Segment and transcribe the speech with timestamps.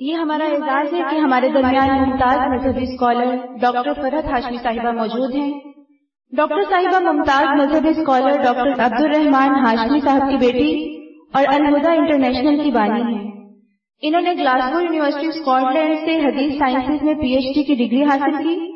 [0.00, 5.34] یہ ہمارا اعزاز ہے کہ ہمارے درمیان ممتاز مذہبی اسکالر ڈاکٹر فرحت ہاشمی صاحبہ موجود
[5.34, 5.60] ہیں۔
[6.32, 10.70] ڈاکٹر صاحبہ ممتاز مذہبی اسکالر ڈاکٹر عبد الرحمان ہاشمی صاحب کی بیٹی
[11.34, 13.30] اور الہدا انٹرنیشنل کی بانی ہیں۔
[14.02, 18.02] انہوں نے گلاسگو یونیورسٹی اسکاٹ لینڈ سے حدیث سائنسز میں پی ایچ ڈی کی ڈگری
[18.02, 18.72] حاصل کی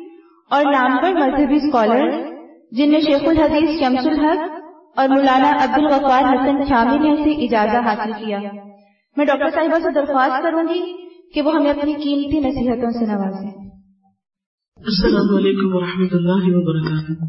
[0.51, 2.09] اور نامور مذہبی اسکالر
[2.71, 7.87] جن میں شیخ الحدیث شمس الحق اور مولانا عبد الغفار حسن شامل نے سے اجازت
[7.87, 8.39] حاصل کیا۔
[9.17, 11.04] میں ڈاکٹر صاحبہ سے درخواست کروں گی
[11.35, 13.49] کہ وہ ہمیں اپنی قیمتی نصیحتوں سے نوازیں۔
[14.81, 17.25] السلام علیکم ورحمۃ اللہ وبرکاتہ۔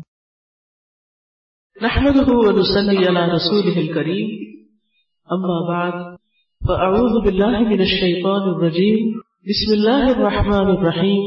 [1.86, 4.28] نحمده ونصلي على رسوله الكريم
[5.28, 5.98] اما بعد،
[6.60, 9.10] فاعوذ بالله من الشيطان الرجيم
[9.50, 11.26] بسم الله الرحمن الرحيم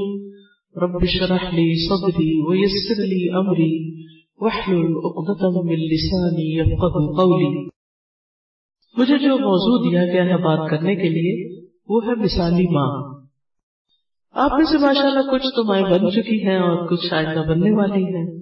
[0.76, 3.72] رب اشرح لي صدري ويسر لي امري
[4.42, 7.54] واحلل عقدة من لساني يفقهوا قولي
[8.96, 11.59] مجھے جو موضوع دیا گیا ہے بات کرنے کے لیے
[11.90, 13.20] وہ ہے مثالی ماں۔
[14.32, 17.72] آپ میں سے ماشاء اللہ کچھ تو مائیں بن چکی ہیں اور کچھ آئندہ بننے
[17.72, 18.40] والی ہیں۔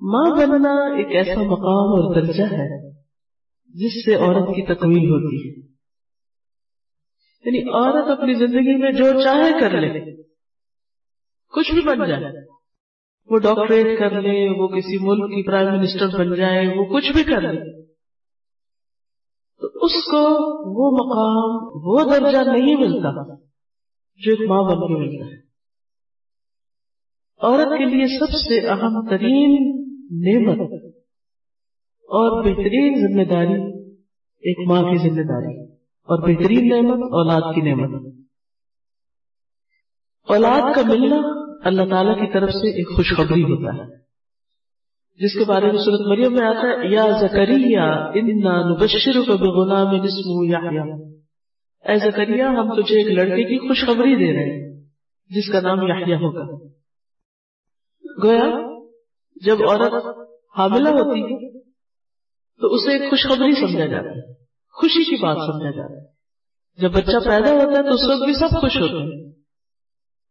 [0.00, 2.90] ماں بننا ایک ایسا مقام اور درجہ ہے
[3.66, 5.66] جس سے عورت کی تکمیل ہوتی ہے۔
[7.44, 10.22] یعنی عورت اپنی زندگی میں جو چاہے کر لے۔
[11.52, 12.52] کچھ بھی بن جائے۔
[13.30, 17.24] وہ ڈاکٹریٹ کر لے، وہ کسی ملک کی پرائم منسٹر بن جائے، وہ کچھ بھی
[17.24, 17.81] کر لے۔
[19.82, 20.18] اس کو
[20.74, 23.34] وہ مقام، وہ درجہ نہیں ملتا،
[24.16, 25.42] جو ایک ماں بن کے ملتا ہے۔
[27.40, 29.72] عورت کے لیے سب سے اہم ترین
[30.10, 30.72] نعمت
[32.02, 33.62] اور بہترین ذمہ داری
[34.40, 38.14] ایک ماں کی ذمہ داری اور بہترین نعمت اولاد کی نعمت۔
[40.28, 41.20] اولاد کا ملنا
[41.68, 44.02] اللہ تعالی کی طرف سے ایک خوشخبری ہوتا ہے۔
[45.16, 49.86] جس کے بارے میں صورت مریم میں آتا ہے، یا زکریہ انا نبشر کو بغلام
[49.86, 51.12] اسمه یحیی
[51.88, 54.82] اے زکریہ ہم تجھے ایک لڑکے کی خوشخبری دے رہے ہیں،
[55.30, 56.66] جس کا نام یحییٰ ہوگا۔
[58.22, 58.76] گویا،
[59.36, 59.92] جب عورت
[60.58, 61.60] حاملہ ہوتی ہے،
[62.60, 64.34] تو اسے ایک خوشخبری سمجھا جاتا ہے،
[64.70, 66.06] خوشی کی بات سمجھا جاتا ہے۔
[66.82, 69.32] جب بچہ پیدا ہوتا ہے، تو اس وقت بھی سب خوش ہوتے ہیں۔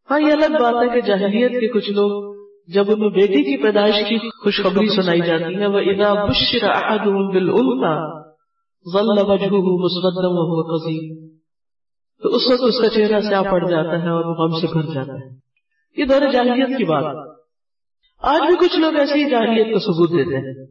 [0.09, 2.30] ہاں یہ الگ بات ہے کہ جاہلیت کے کچھ لوگ
[2.67, 8.21] جب انہیں بیٹی کی پیدائش کی خوشخبری سنائی جاتی ہے وہ ادا بشر احدهم بالانثى
[8.93, 10.61] ظل وجهه مسودا وهو
[12.23, 14.93] تو اس وقت اس کا چہرہ سیاہ پڑ جاتا ہے اور وہ غم سے بھر
[14.93, 15.29] جاتا ہے۔
[15.97, 17.37] یہ دور جاہلیت کی بات۔
[18.21, 20.65] آج بھی کچھ لوگ ایسی جاہلیت کو ثبوت دیتے ہیں۔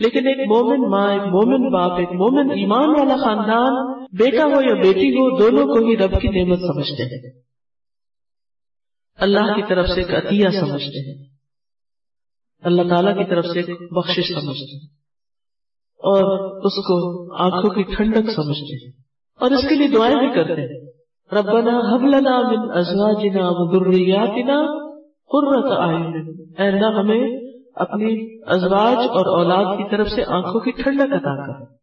[0.00, 4.74] لیکن ایک مومن ماں، ایک مومن باپ، ایک مومن ایمان والا خاندان، بیٹا ہو یا
[4.74, 7.49] بیٹی ہو، دونوں کو ہی رب کی نعمت سمجھتے ہیں۔
[9.20, 11.24] اللہ کی طرف سے ایک عطیہ سمجھتے ہیں۔
[12.62, 14.86] اللہ تعالی کی طرف سے ایک بخشش سمجھتے ہیں۔
[15.98, 18.92] اور اس کو آنکھوں کی ٹھنڈک سمجھتے ہیں۔
[19.40, 20.90] اور اس کے لیے دعائیں بھی کرتے ہیں۔
[21.32, 24.90] ربنا حب لنا من ازواجنا و ذریاتنا
[25.32, 27.40] قرۃ اعین۔ اے اللہ، ہمیں
[27.74, 31.74] اپنی ازواج اور اولاد کی طرف سے آنکھوں کی ٹھنڈک عطا کر۔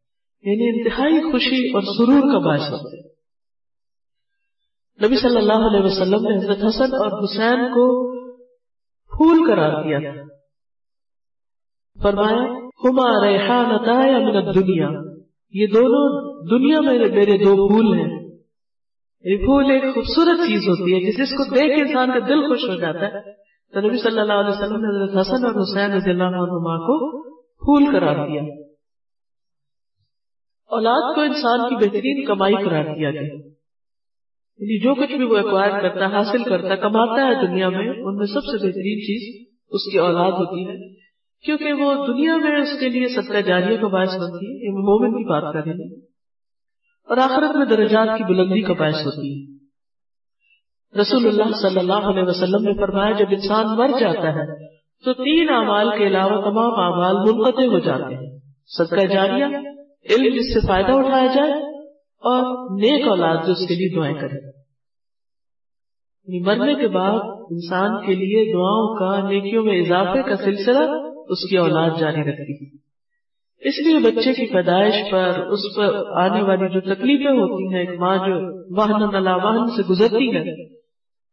[0.41, 3.16] یعنی انتہائی خوشی اور سرور کا باعث ہوتے ہیں۔
[5.05, 8.17] نبی صلی اللہ علیہ وسلم نے حضرت حسن اور حسین کو
[9.07, 9.99] پھول قرار دیا۔
[12.03, 12.43] فرمایا،
[12.83, 13.71] ہما ریحان
[14.09, 14.89] یا من الدنیا
[15.53, 18.27] یہ دونوں دنیا میں میرے دو پھول ہیں۔
[19.23, 22.69] یہ پھول ایک خوبصورت چیز ہوتی ہے، جس کو دیکھ کے انسان کا دل خوش
[22.69, 23.33] ہو جاتا ہے۔
[23.73, 27.23] تو نبی صلی اللہ علیہ وسلم نے حضرت حسن اور حسین رضی اللہ عنہما کو
[27.33, 28.41] پھول قرار دیا۔
[30.67, 33.56] اولاد کو انسان کی بہترین کمائی قرار دیا گیا۔
[34.59, 37.89] یعنی جو کچھ بھی وہ ایکوائر کرتا ہے حاصل کرتا ہے کماتا ہے دنیا میں،
[37.89, 40.97] ان میں سب سے بہترین چیز اس کی اولاد ہوتی ہے۔
[41.45, 45.11] کیونکہ وہ دنیا میں اس کے لیے ستیہ جاریہ کا باعث بنتی ہے یہ مومن
[45.11, 46.01] کی بات کر رہے ہیں
[47.07, 49.57] اور آخرت میں درجات کی بلندی کا باعث ہوتی ہے۔
[51.01, 54.67] رسول اللہ صلی اللہ علیہ وسلم نے فرمایا، جب انسان مر جاتا ہے،
[55.03, 58.37] تو تین اعمال کے علاوہ تمام اعمال منقطع ہو جاتے ہیں۔
[58.77, 59.45] صدقہ جاریہ،
[60.09, 61.66] علم جس سے فائدہ اٹھایا جائے
[62.19, 64.57] اور نیک اولاد جو اس کے لیے دعائیں کرے
[66.27, 67.19] یعنی مرنے کے بعد
[67.49, 70.83] انسان کے لیے دعاؤں کا، نیکیوں میں اضافے کا سلسلہ
[71.29, 72.87] اس کی اولاد جاری رکھتی ہے۔
[73.69, 77.99] اس لیے بچے کی پیدائش پر، اس پر آنے والی جو تکلیفیں ہوتی ہیں، ایک
[77.99, 78.33] ماں جو
[78.77, 80.63] واہن نلا واہن سے گزرتی ہے،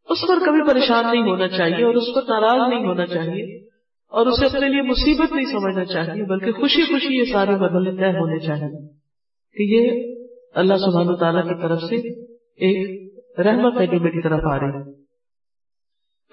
[0.09, 3.65] اس پر کبھی پریشان نہیں ہونا چاہیے اور اس پر ناراض نہیں ہونا چاہیے۔
[4.11, 8.09] اور اسے اپنے لیے مصیبت نہیں سمجھنا چاہیے، بلکہ خوشی خوشی یہ سارے بدلے طے
[8.09, 8.87] ہونے چاہیے
[9.55, 10.14] کہ یہ
[10.55, 11.95] اللہ سبحانہ تعالیٰ کی طرف سے
[12.35, 15.05] ایک رحمت ہے جو میری طرف آ رہی ہے۔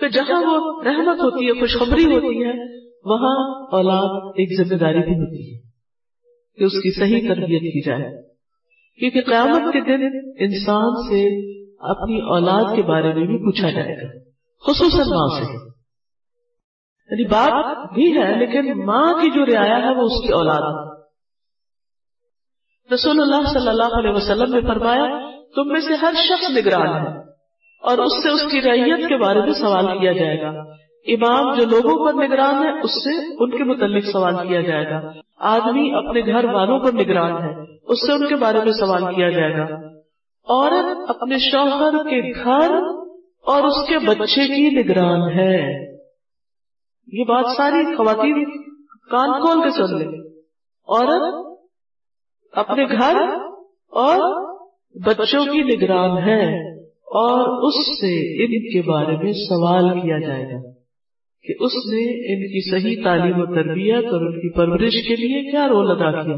[0.00, 5.14] تو جہاں وہ رحمت ہوتی ہے، خوشخبری ہوتی ہے، وہاں اولاد ایک ذمہ داری بھی
[5.14, 5.60] ہوتی ہے
[6.58, 8.22] کہ اس کی صحیح تربیت کی جائے۔
[8.98, 11.26] کیونکہ قیامت کے دن انسان سے
[11.78, 14.18] اپنی اولاد کے بارے میں بھی پوچھا جائے گا،
[14.66, 15.52] خصوصاً ماں سے۔
[17.10, 20.91] یعنی باپ بھی ہے، لیکن ماں کی جو رعایا ہے وہ اس کی اولاد ہے۔
[22.92, 27.18] رسول اللہ صلی اللہ علیہ وسلم نے فرمایا، تم میں سے ہر شخص نگران ہے
[27.82, 30.48] اور اس سے اس کی ریت کے بارے میں سوال کیا جائے گا۔
[31.06, 35.12] امام جو لوگوں پر نگران ہے، اس سے ان کے متعلق سوال کیا جائے گا۔
[35.38, 37.54] آدمی اپنے گھر والوں پر نگران ہے،
[37.84, 39.64] اس سے ان کے بارے میں سوال کیا جائے گا۔
[40.48, 42.72] عورت اپنے شوہر کے گھر
[43.46, 45.82] اور اس کے بچے کی نگران ہے۔
[47.12, 48.62] یہ بات ساری خواتین
[49.10, 50.08] کان کھول کے سن لیں۔
[50.88, 51.51] عورت
[52.52, 53.16] اپنے گھر
[53.88, 54.42] اور
[54.94, 60.72] بچوں کی نگران ہے اور اس سے ان کے بارے میں سوال کیا جائے گا
[61.42, 65.50] کہ اس نے ان کی صحیح تعلیم و تربیت اور ان کی پرورش کے لیے
[65.50, 66.36] کیا رول ادا کیا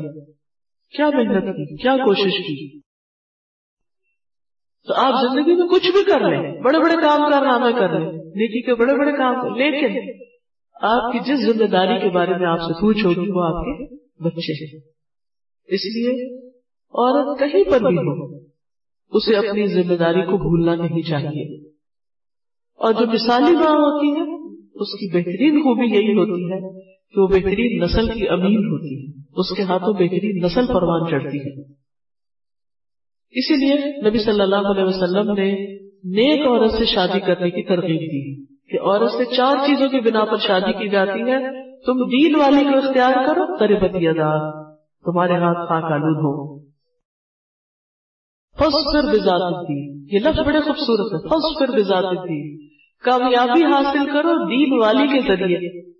[0.96, 2.80] کیا محنت کی؟ کیا کوشش کی؟
[4.86, 8.62] تو آپ زندگی میں کچھ بھی کر لیں بڑے بڑے کام کارنامے کر لیں نیکی
[8.62, 10.12] کے بڑے بڑے کام کر لیکن
[10.82, 13.94] آپ کی جس ذمہ داری کے بارے میں آپ سے پوچھ ہوگی وہ آپ کے
[14.24, 14.80] بچے ہیں۔
[15.66, 16.38] اس لیے
[16.94, 18.36] عورت کہیں پر بھی ہو،
[19.10, 21.68] اسے اپنی ذمہ داری کو بھولنا نہیں چاہیے۔
[22.74, 24.44] اور جو مثالی ماں ہوتی ہے،
[24.74, 26.82] اس کی بہترین خوبی یہی ہوتی ہے
[27.14, 31.38] کہ وہ بہترین نسل کی امین ہوتی ہے۔ اس کے ہاتھوں بہترین نسل پروان چڑھتی
[31.38, 31.60] ہے۔
[33.30, 38.00] اسی لیے نبی صلی اللہ علیہ وسلم نے نیک عورت سے شادی کرنے کی ترغیب
[38.00, 42.34] دی کہ عورت سے چار چیزوں کی بنا پر شادی کی جاتی ہے۔ تم دین
[42.34, 44.63] والی کو اختیار کرو تربت دار
[45.04, 46.64] تمہارے ہاتھ خاک آلود ہو
[48.58, 49.70] فصفر بذات
[50.12, 52.16] یہ لفظ بڑے خوبصورت ہے۔ فصفر بذات
[53.04, 55.94] کامیابی حاصل کرو دین والی کے ذریعے۔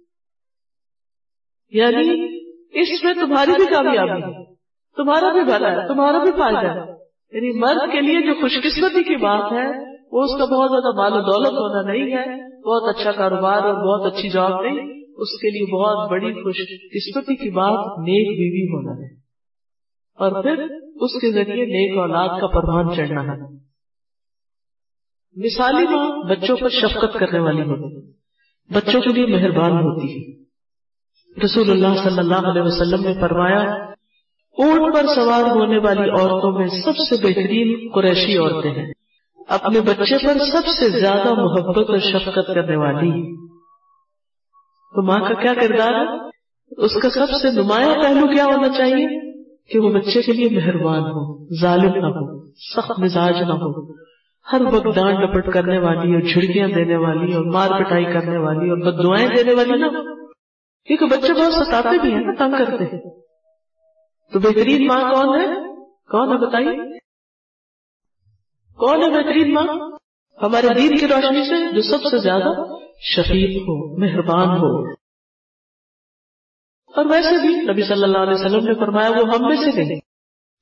[1.70, 2.38] یعنی
[2.82, 4.54] اس میں تمہاری بھی کامیابی ہے۔
[4.96, 6.90] تمہارا بھی بھلا ہے۔ تمہارا بھی فائدہ ہے۔
[7.32, 9.66] یعنی مرد کے لیے جو خوش قسمتی کی بات ہے،
[10.12, 13.74] وہ اس کا بہت زیادہ مال و دولت ہونا نہیں ہے۔ بہت اچھا کاروبار اور
[13.74, 16.56] بہت اچھی جاب نہیں۔ اس کے لیے بہت بڑی خوش
[16.94, 19.14] قسمتی کی بات نیک بیوی ہونا ہے۔
[20.14, 20.62] اور پھر
[20.94, 23.64] اس کے ذریعے نیک اولاد کا پروان چڑھنا ہے۔
[25.36, 28.10] مثالی ماں بچوں پر شفقت کرنے والی ہوتی
[28.74, 30.44] بچوں کے لیے مہربان ہوتی ہے۔
[31.44, 33.60] رسول اللہ صلی اللہ علیہ وسلم نے فرمایا،
[34.58, 38.92] اونٹ پر سوار ہونے والی عورتوں میں سب سے بہترین قریشی عورتیں ہیں۔
[39.48, 43.44] اپنے بچے پر سب سے زیادہ محبت اور شفقت کرنے والی۔
[44.94, 46.28] تو ماں کا کیا کردار ہے؟
[46.84, 49.32] اس کا سب سے نمایاں پہلو کیا ہونا چاہیے؟
[49.70, 53.92] کہ وہ بچے کے لیے مہربان ہو، ظالم نہ ہو، سخت مزاج نہ ہو۔
[54.52, 58.70] ہر وقت ڈانٹ ڈپٹ کرنے والی اور جھڑکیاں دینے والی اور مار پٹائی کرنے والی
[58.70, 59.86] اور بد دعائیں دینے والی نہ
[60.86, 63.00] کیونکہ بچے بہت ستاتے بھی ہیں نا، تنگ کرتے ہیں۔
[64.32, 65.46] تو بہترین ماں کون ہے؟
[66.10, 66.98] کون ہے بتائیے؟
[68.74, 69.64] کون ہے بہترین ماں؟
[70.42, 74.90] ہمارے دین کی روشنی سے جو سب سے زیادہ شفیق ہو، مہربان ہو۔
[76.96, 80.00] اور ویسے بھی نبی صلی اللہ علیہ وسلم نے فرمایا، وہ ہم میں سے نہیں۔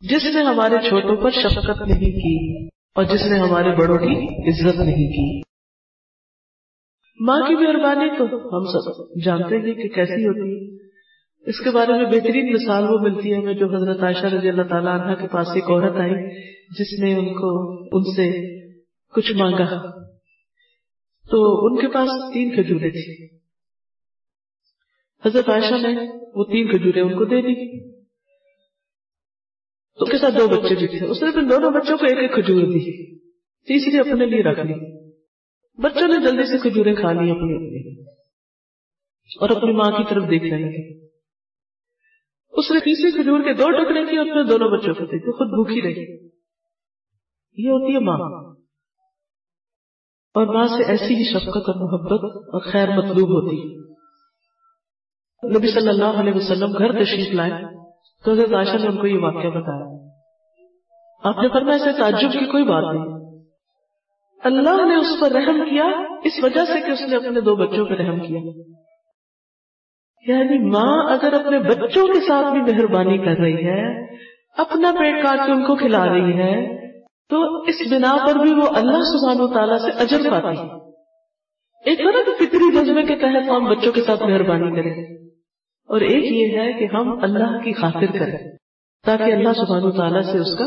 [0.01, 4.77] جس نے ہمارے چھوٹوں پر شفقت نہیں کی اور جس نے ہمارے بڑوں کی عزت
[4.77, 5.41] نہیں کی۔
[7.21, 10.89] ماں کی مہربانی تو ہم سب جانتے ہیں کہ کیسی ہوتی ہے۔
[11.47, 14.63] اس کے بارے میں بہترین مثال وہ ملتی ہے، ہمیں جو حضرت عائشہ رضی اللہ
[14.63, 18.57] تعالیٰ عنہ کے پاس ایک عورت آئی، جس نے ان کو، ان سے
[19.13, 20.02] کچھ مانگا۔
[21.31, 23.37] تو ان کے پاس تین کھجورے تھی
[25.25, 27.93] حضرت عائشہ نے وہ تین کھجورے ان کو دے دی۔
[29.95, 32.35] اس کے ساتھ دو بچے بھی تھے۔ اس نے پھر دونوں بچوں کو ایک ایک
[32.35, 34.75] کھجور دی۔ تیسری اپنے لیے رکھ لی۔
[35.83, 38.03] بچوں نے جلدی سے کھجورے کھا لی اپنی اپنی
[39.41, 41.07] اور اپنی ماں کی طرف دیکھ رہے تھے۔
[42.51, 45.49] اس نے تیسری کھجور کے دو ٹکڑے کی اور پھر دونوں بچوں کو دیکھے خود
[45.49, 46.27] بھوکی رہی۔
[47.57, 48.52] یہ ہوتی ہے ماں۔
[50.35, 53.83] اور ماں سے ایسی ہی شفقت اور محبت اور خیر مطلوب ہوتی۔
[55.59, 57.51] نبی صلی اللہ علیہ وسلم گھر تشریف لائے
[58.25, 60.09] تو حضرت عائشہ نے ان کو یہ واقعہ بتایا۔
[61.25, 63.05] آپ نے فرمایا، ایسے تعجب کی کوئی بات نہیں۔
[64.45, 65.85] اللہ نے اس پر رحم کیا،
[66.25, 68.41] اس وجہ سے کہ اس نے اپنے دو بچوں پہ رحم کیا۔
[70.27, 74.15] یعنی ماں اگر اپنے بچوں کے ساتھ بھی مہربانی کر رہی ہے،
[74.57, 76.82] اپنا پیٹ کاٹ کے ان کو کھلا رہی ہے
[77.29, 80.93] تو اس بنا پر بھی وہ اللہ سبحانہ و تعالیٰ سے اجر پاتی ہے۔
[81.85, 85.23] ایک طرح کے فطری جذبے کے تحت ہم بچوں کے ساتھ مہربانی کریں۔
[85.83, 88.57] اور ایک یہ ہے کہ ہم اللہ کی خاطر کریں
[89.07, 90.65] تاکہ اللہ سبحانہ تعالیٰ سے اس کا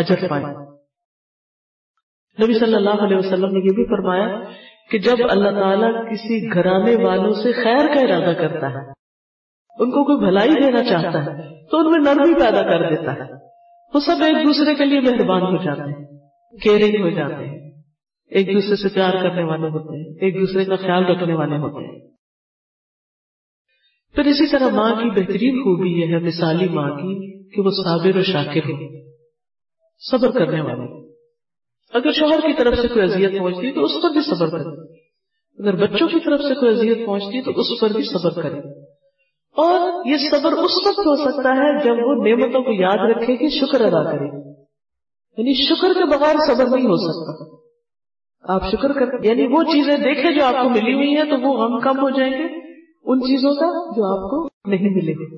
[0.00, 0.44] اجر پائے
[2.44, 4.40] نبی صلی اللہ علیہ وسلم نے یہ بھی فرمایا
[4.90, 8.90] کہ جب اللہ تعالیٰ کسی گھرانے والوں سے خیر کا ارادہ کرتا ہے،
[9.78, 13.37] ان کو کوئی بھلائی دینا چاہتا ہے، تو ان میں نرمی پیدا کر دیتا ہے۔
[13.94, 16.06] وہ سب ایک دوسرے کے لیے مہربان ہو جاتے ہیں
[16.62, 17.70] کیئرنگ ہو جاتے ہیں۔
[18.26, 21.84] ایک دوسرے سے پیار کرنے والے ہوتے ہیں، ایک دوسرے کا خیال رکھنے والے ہوتے
[21.84, 22.08] ہیں۔
[24.14, 28.16] پھر اسی طرح ماں کی بہترین خوبی یہ ہے، مثالی ماں کی، کہ وہ صابر
[28.16, 29.10] و شاکر ہو،
[30.10, 31.08] صبر کرنے والے۔
[31.94, 34.92] اگر شوہر کی طرف سے کوئی اذیت پہنچتی تو اس پر بھی صبر کرے۔
[35.58, 38.87] اگر بچوں کی طرف سے کوئی اذیت پہنچتی تو اس پر بھی صبر کرے۔
[39.58, 43.48] اور یہ صبر اس وقت ہو سکتا ہے جب وہ نعمتوں کو یاد رکھے کہ
[43.48, 44.58] شکر ادا کرے۔
[45.38, 47.58] یعنی شکر کے بغیر صبر نہیں ہو سکتا۔
[48.54, 51.64] آپ شکر کر یعنی وہ چیزیں دیکھیں جو آپ کو ملی ہوئی ہیں تو وہ
[51.64, 52.68] ہم کم ہو جائیں گے۔
[53.04, 55.36] ان چیزوں کا جو آپ کو نہیں ملے۔ گی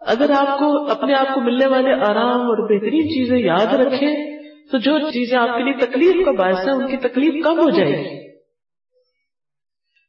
[0.00, 4.36] اگر آپ کو اپنے آپ کو ملنے والے آرام اور بہترین چیزیں یاد رکھیں
[4.72, 7.70] تو جو چیزیں آپ کے لیے تکلیف کا باعث ہے ان کی تکلیف کم ہو
[7.70, 8.25] جائے گی۔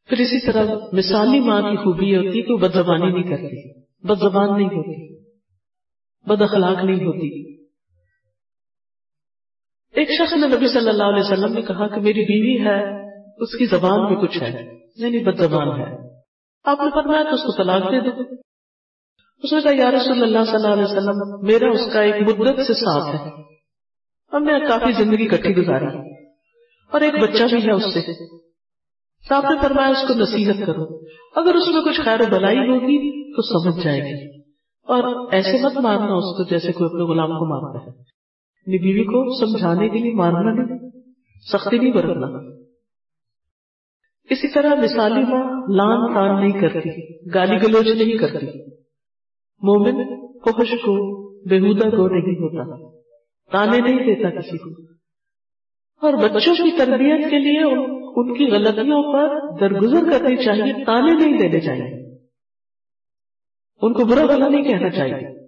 [0.10, 4.20] پھر اسی طرح مثالی ماں کی خوبی ہوتی کہ وہ بد زبانی نہیں کرتی بد
[4.20, 5.24] زبان نہیں ہوتی،
[6.26, 7.58] بد اخلاق نہیں ہوتی۔
[9.92, 13.58] ایک شخص نے نبی صلی اللہ علیہ وسلم نے کہا کہ میری بیوی ہے، اس
[13.58, 16.18] کی زبان میں کچھ ہے یعنی بد زبان ہے۔
[16.64, 18.22] آپ نے فرمایا تو اس کو طلاق دے دو۔
[19.44, 22.62] اس نے کہا، یا رسول اللہ صلی اللہ علیہ وسلم، میرا اس کا ایک مدت
[22.68, 23.30] سے ساتھ ہے۔
[24.34, 26.14] ہم نے کافی زندگی کٹھی گزاری۔
[26.92, 28.47] اور ایک بچہ بھی ہے اس سے۔
[29.30, 31.06] آپ نے فرمایا اس کو نصیحت کرو۔
[31.36, 34.42] اگر اس میں کچھ خیر و بلائی ہوگی تو سمجھ جائے گی۔
[34.88, 39.04] اور ایسے مت مارنا اس کو جیسے کوئی اپنے غلام کو مارتا ہے۔ اپنی بیوی
[39.04, 40.80] کو سمجھانے کے لیے مارنا نہیں،
[41.52, 42.28] سختی نہیں برتنا۔
[44.30, 46.90] اسی طرح مثالی ماں لان تان نہیں کرتی،
[47.34, 48.46] گالی گلوچ نہیں کرتی۔
[49.62, 51.18] مومن خوش کو
[51.50, 53.00] بےحدہ کو نہیں ہوتا،
[53.52, 54.94] تانے نہیں دیتا کسی کو۔
[56.02, 57.64] اور بچوں کی تربیت کے لیے
[58.18, 62.16] ان کی غلطیوں پر درگزر کرنی چاہیے، تانے نہیں دینے چاہیے۔
[63.82, 65.48] ان کو برا بلا نہیں کہنا چاہیے۔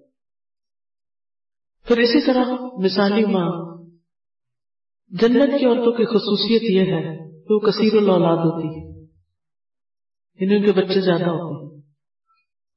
[1.88, 2.46] پھر اسی طرح
[2.84, 3.78] مثالی ماں،
[5.10, 8.90] جنت کی عورتوں کی خصوصیت یہ ہے کہ وہ کثیر الاولاد ہوتی ہے۔
[10.40, 11.82] انہیں کے بچے زیادہ ہوتے ہیں۔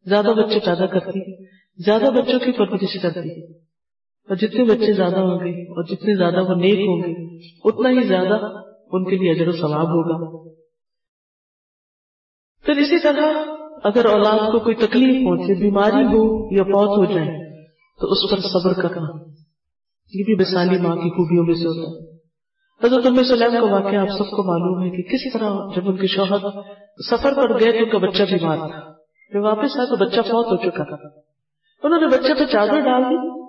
[0.04, 1.44] زیادہ بچے پیدا کرتی
[1.84, 3.52] زیادہ بچوں کی پرورش کرتی
[4.28, 8.06] اور جتنے بچے زیادہ ہوں گے اور جتنے زیادہ وہ نیک ہوں گے، اتنا ہی
[8.06, 8.61] زیادہ
[8.92, 10.48] ان کے لیے اجر و ثواب ہوگا۔
[12.64, 13.44] پھر اسی طرح
[13.84, 17.60] اگر اولاد کو کوئی تکلیف پہنچے، بیماری ہو یا فوت ہو جائے،
[18.00, 19.32] تو اس پر صبر کرنا۔
[20.14, 22.12] یہ بھی بسالی ماں کی خوبیوں میں سے ہوتا ہے۔
[22.86, 25.96] حضرت ام سلیم کا واقعہ آپ سب کو معلوم ہے کہ کس طرح جب ان
[25.96, 26.38] کے شوہر
[27.10, 28.92] سفر پر گئے تو ان کا بچہ بیمار تھا۔
[29.34, 31.20] جب واپس آئے تو بچہ فوت ہو چکا تھا۔
[31.82, 33.42] انہوں نے بچے پہ چادر ڈال دی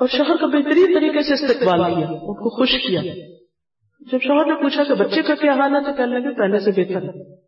[0.00, 3.00] اور شوہر کا بہترین طریقے سے استقبال کیا، ان کو خوش کیا۔
[4.10, 6.70] جب شوہر نے پوچھا کہ بچے کا کیا حال ہے، تو کہنے لگے پہلے سے
[6.70, 7.42] بہتر ہے۔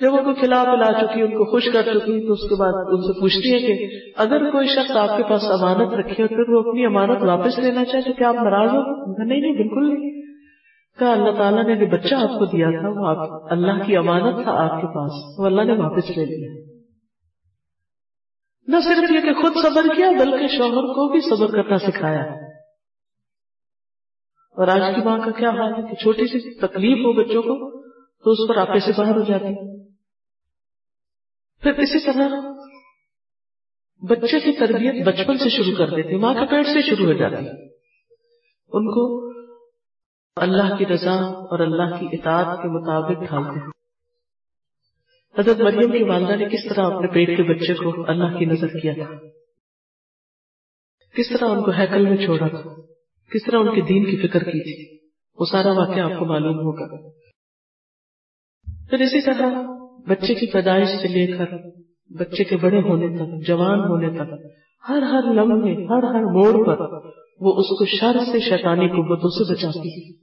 [0.00, 2.72] جب ان کو کھلا پلا چکی، ان کو خوش کر چکی، تو اس کے بعد
[2.74, 6.48] ان سے پوچھتی ہے کہ اگر کوئی شخص آپ کے پاس امانت رکھے اور پھر
[6.48, 10.22] وہ اپنی امانت واپس لینا چاہے، تو کیا آپ ناراض ہو؟ نہیں نہیں، بالکل نہیں۔
[10.98, 14.42] کہا، اللہ تعالیٰ نے جو بچہ آپ کو دیا تھا، وہ آپ اللہ کی امانت
[14.42, 16.72] تھا آپ کے پاس، وہ اللہ نے واپس لے لیا۔
[18.68, 22.51] نہ صرف یہ کہ خود صبر کیا، بلکہ شوہر کو بھی صبر کرنا سکھایا۔
[24.56, 27.82] اور آج کی ماں کا کیا حال ہے کہ چھوٹی سی تکلیف ہو بچوں کو،
[27.92, 29.72] تو اس پر آپے سے باہر ہو جاتی
[31.62, 32.28] پھر اسی طرح
[34.02, 37.46] بچے کی تربیت بچپن سے شروع کر دیتی ماں کے پیٹ سے شروع ہو جاتی
[38.72, 39.32] ان کو
[40.36, 43.70] اللہ کی رضا اور اللہ کی اطاعت کے مطابق ڈھالتے ہیں۔
[45.38, 48.66] حضرت مریم کی والدہ نے کس طرح اپنے پیٹ کے بچے کو اللہ کی نظر
[48.66, 49.10] کیا تھا؟
[51.14, 52.91] کس طرح ان کو ہیکل میں چھوڑا تھا؟
[53.34, 55.06] کس طرح ان کے دین کی فکر کی تھی
[55.38, 57.08] وہ سارا واقعہ آپ کو معلوم ہوگا۔
[58.90, 59.62] پھر اسی طرح
[60.08, 61.44] بچے کی پیدائش سے لے کر
[62.18, 64.46] بچے کے بڑے ہونے تک، جوان ہونے تک،
[64.88, 66.80] ہر ہر لمحے، ہر ہر موڑ پر
[67.40, 70.22] وہ اس کو شر سے شیطانی قوتوں سے بچاتی ہے۔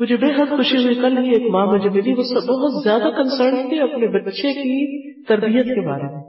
[0.00, 3.68] مجھے بے حد خوشی ہوئی، کل ہی ایک ماں مجھے ملی، وہ بہت زیادہ کنسرن
[3.68, 6.24] تھی اپنے بچے کی تربیت کے بارے میں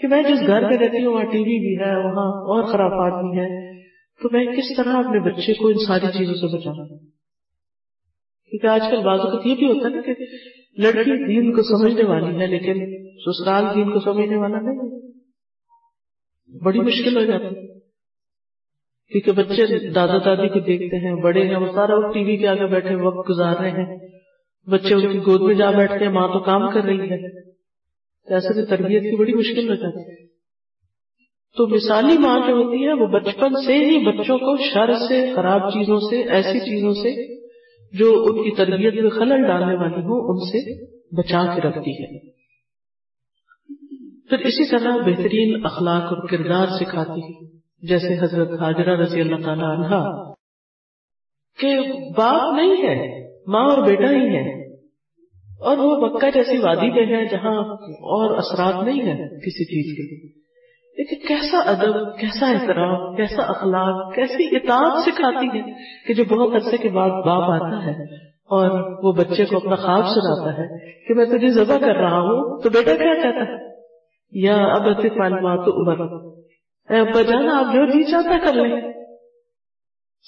[0.00, 3.24] کہ میں جس گھر میں رہتی ہوں، وہاں ٹی وی بھی ہے، وہاں اور خرافات
[3.24, 3.73] بھی ہے
[4.22, 6.86] تو میں کس طرح اپنے بچے کو ان ساری چیزوں سے بچانا
[8.50, 10.12] کیونکہ آج کل بعض اوقات یہ بھی ہوتا ہے نا کہ
[10.78, 15.04] لڑکی دین کو سمجھنے والی ہے، لیکن سسرال دین کو سمجھنے والا نہیں
[16.64, 17.78] بڑی مشکل ہو جاتی ہے۔
[19.12, 22.48] کیونکہ بچے دادا دادی کو دیکھتے ہیں، بڑے ہیں، وہ سارا وقت ٹی وی کے
[22.48, 23.98] آگے بیٹھے، وقت گزار رہے ہیں۔
[24.70, 27.48] بچے ان کی گود میں جا بیٹھتے ہیں، ماں تو کام کر رہی ہے۔
[28.34, 30.23] ایسے میں تربیت کی بڑی مشکل ہو جاتی ہے۔
[31.56, 35.70] تو مثالی ماں جو ہوتی ہے وہ بچپن سے ہی بچوں کو شر سے، خراب
[35.70, 37.34] چیزوں سے، ایسی چیزوں سے
[37.98, 42.18] جو ان کی تربیت میں خلل ڈالنے والی ہو ان سے بچا کے رکھتی ہے۔
[44.28, 49.62] پھر اسی طرح بہترین اخلاق اور کردار سکھاتی ہے، جیسے حضرت حاجرہ رضی اللہ تعالی
[49.62, 50.22] عنہ
[51.58, 54.72] کہ باپ نہیں ہے، ماں اور بیٹا ہی ہے
[55.60, 57.58] اور وہ مکہ جیسی وادی میں ہے جہاں
[57.88, 60.43] اور اثرات نہیں ہے کسی چیز کے۔
[60.98, 65.62] لیکن کیسا ادب، کیسا احترام، کیسا اخلاق، کیسی اطاعت سکھاتی ہے
[66.06, 70.06] کہ جو بہت عرصے کے بعد باپ آتا ہے اور وہ بچے کو اپنا خواب
[70.06, 73.74] سناتا ہے کہ میں تجھے ذبح کر رہا ہوں، تو بیٹا کیا کہتا ہے؟
[74.32, 74.82] یا اب
[75.16, 76.00] معلومات عمر،
[76.90, 78.92] اے ابا جانا، آپ جو جی چاہتا کر لیں۔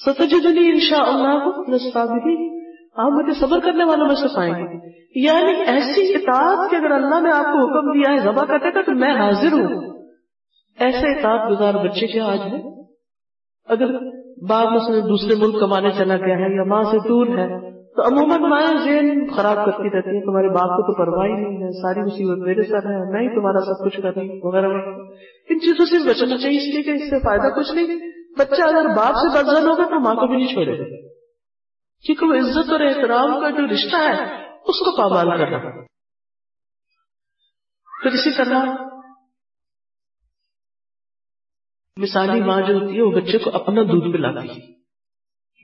[0.07, 1.49] ستجدنی انشاء اللہ
[2.97, 7.21] آپ مجھے صبر کرنے والوں میں سے پائیں۔ گے یعنی ایسی اطاعت کہ اگر اللہ
[7.21, 9.96] نے آپ کو حکم دیا ہے ذبح کرنے کا، تو میں حاضر ہوں۔
[10.79, 12.85] ایسے اطاعت گزار بچے کیا آج ہے؟
[13.69, 13.99] اگر
[14.49, 18.51] باپ میں دوسرے ملک کمانے چلا گیا ہے یا ماں سے دور ہے، تو عموماً
[18.51, 22.01] مائیں ذہن خراب کرتی رہتی ہیں، تمہارے باپ کو تو پرواہ ہی نہیں ہے، ساری
[22.01, 24.67] مصیبت میرے سر ہے، میں ہی تمہارا سب کچھ کر رہی وغیرہ
[25.51, 27.87] ان چیزوں سے بچنا چاہیے، اس لیے کہ اس سے فائدہ کچھ نہیں۔
[28.39, 31.09] بچہ اگر باپ سے بدزن ہوگا تو ماں کو بھی نہیں چھوڑے گا۔
[32.07, 35.71] کیونکہ وہ عزت اور احترام کا جو رشتہ ہے، اس کو پابال کر رہا
[38.03, 38.86] پھر اسی طرح
[41.97, 44.67] مثالی ماں جو ہوتی ہے وہ بچے کو اپنا دودھ پلاتی ہے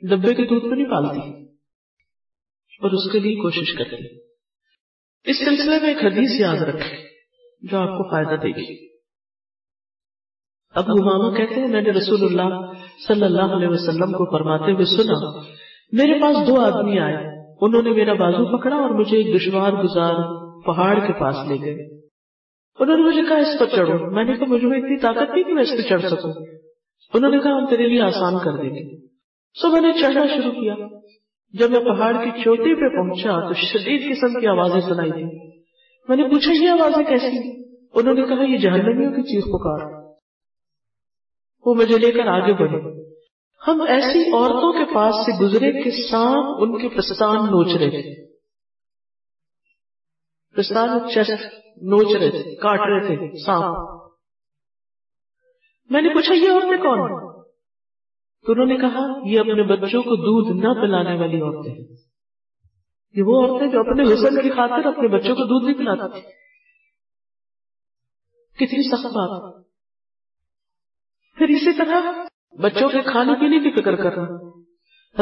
[0.09, 1.45] ڈبے کے دودھ پہ نہیں پالتی۔
[2.83, 3.97] اور اس کے لیے کوشش کرتے
[5.25, 6.97] اس سلسلے میں ایک حدیث یاد رکھے
[7.61, 8.89] جو آپ کو فائدہ دے گی۔
[10.75, 12.73] اب ماما کہتے ہیں، میں نے رسول اللہ
[13.09, 15.41] صلی اللہ علیہ وسلم کو فرماتے ہوئے سنا،
[15.93, 17.17] میرے پاس دو آدمی آئے۔
[17.61, 20.15] انہوں نے میرا بازو پکڑا اور مجھے ایک دشوار گزار
[20.63, 22.02] پہاڑ کے پاس لے گئے۔
[22.79, 25.55] انہوں نے مجھے کہا، اس پر چڑھو۔ میں نے کہا، مجھے اتنی طاقت نہیں کہ
[25.55, 26.33] میں اس پہ چڑھ سکوں۔
[27.15, 29.07] انہوں نے کہا، ہم تیرے لیے آسان کر دیں گے۔
[29.61, 30.75] سو میں نے چڑھنا شروع کیا۔
[31.53, 35.25] جب میں پہاڑ کی چوٹی پہ پہنچا تو شدید قسم کی آوازیں سنائی دی
[36.09, 37.63] میں نے پوچھا، یہ آوازیں کیسی
[37.95, 40.03] انہوں نے کہا، یہ جہنمیوں کی چیخ پکار۔
[41.67, 43.03] وہ مجھے لے کر آگے بڑھے۔
[43.69, 48.32] ہم ایسی عورتوں کے پاس سے گزرے کہ سانپ ان کے پستان نوچ رہے تھے۔
[50.57, 54.13] پستان چیسٹ، نوچ رہے تھے، کاٹ رہے تھے، سانپ۔
[55.91, 57.33] میں نے پوچھا، یہ عورتیں کون
[58.47, 61.75] تو انہوں نے کہا، یہ اپنے بچوں کو دودھ نہ پلانے والی عورتیں
[63.15, 66.21] یہ وہ عورتیں جو اپنے حسن کی خاطر اپنے بچوں کو دودھ نہیں پلاتی
[68.57, 69.65] کتنی سخت بات۔
[71.39, 72.13] پھر اسی طرح
[72.63, 74.61] بچوں کے کھانے پینے کی فکر کر رہا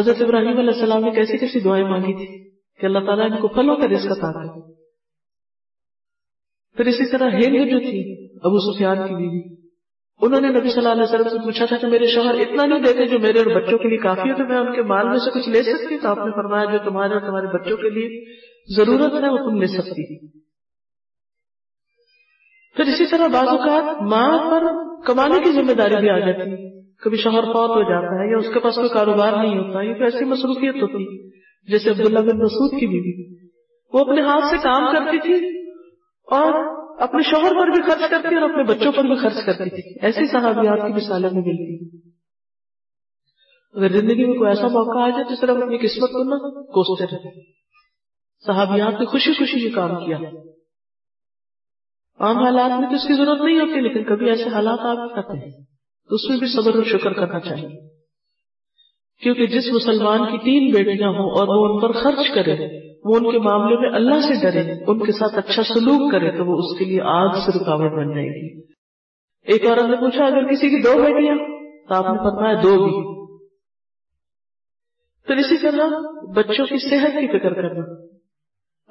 [0.01, 3.49] حضرت ابراہیم علیہ السلام نے کیسی کیسی دعائیں مانگی تھی کہ اللہ تعالیٰ ان کو
[3.49, 4.80] پھلوں کا رزق عطا کرے۔
[6.77, 9.61] پھر اسی طرح ہند جو تھی، ابو سفیان کی بیوی۔
[10.23, 12.79] انہوں نے نبی صلی اللہ علیہ وسلم سے پوچھا تھا کہ میرے شوہر اتنا نہیں
[12.79, 15.19] دیتے جو میرے اور بچوں کے لیے کافی ہے تو میں ان کے مال میں
[15.19, 18.35] سے کچھ لے سکتی تو آپ نے فرمایا جو تمہارے اور تمہارے بچوں کے لیے
[18.77, 20.29] ضرورت ہے وہ تم لے سکتی
[22.77, 24.65] پھر اسی طرح بعض اوقات ماں پر
[25.07, 28.37] کمانے کی ذمہ داری بھی آ جاتی۔ ہے کبھی شوہر فوت ہو جاتا ہے یا
[28.37, 31.29] اس کے پاس کوئی کاروبار نہیں ہوتا، یہ تو ایسی مصروفیت ہوتی۔
[31.71, 33.47] جیسے عبداللہ بن مسعود کی بیوی۔
[33.93, 35.60] وہ اپنے ہاتھ سے کام کرتی تھی
[36.31, 36.53] اور
[37.01, 40.27] اپنے شوہر پر بھی خرچ کرتی اور اپنے بچوں پر بھی خرچ کرتی تھی۔ ایسی
[40.27, 42.09] صحابیات کی مثالیں میں ملتی
[43.75, 47.05] اگر زندگی میں کوئی ایسا موقع آ جائے تو صرف اپنی قسمت کو نہ کوستے
[47.05, 47.41] رہے
[48.47, 50.19] صحابیات نے خوشی خوشی یہ کام کیا۔
[52.21, 55.39] عام حالات میں تو اس کی ضرورت نہیں ہوتی، لیکن کبھی ایسے حالات آپ کرتے
[55.39, 55.65] ہیں
[56.09, 58.00] تو اس میں بھی صبر اور شکر کرنا چاہیے۔
[59.23, 62.53] کیونکہ جس مسلمان کی تین بیٹیاں ہوں اور وہ ان پر خرچ کرے،
[63.05, 66.45] وہ ان کے معاملے میں اللہ سے ڈرے، ان کے ساتھ اچھا سلوک کرے، تو
[66.45, 68.61] وہ اس کے لیے آگ سے رکاوٹ بن جائے گی۔
[69.43, 71.35] ایک عورت نے پوچھا، اگر کسی کی دو بیٹیاں
[71.89, 73.21] تو آپ نے فرمایا دو بھی۔
[75.27, 75.87] پھر اسی طرح
[76.37, 78.11] بچوں کی صحت کی فکر کرنا۔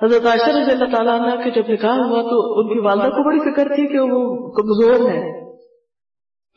[0.06, 3.24] حضرت عائشہ رضی اللہ تعالیٰ عنہ کے جب نکاح ہوا تو ان کی والدہ کو
[3.24, 5.50] بڑی فکر تھی کہ وہ کمزور ہے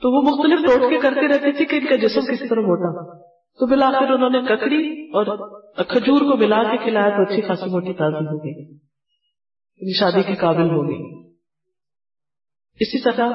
[0.02, 3.66] تو وہ مختلف ٹوٹکے کرتی رہتی تھی کہ ان کا جسم کسی طرح موٹا۔ تو
[3.66, 5.36] بلا انہوں نے ککڑی اور
[5.84, 8.70] کھجور کو ملا کے کھلایا تو اچھی خاصی موٹی تازی ہو گئی۔
[9.80, 11.30] یعنی شادی کے قابل ہو گئی۔
[12.80, 13.28] اسی طرح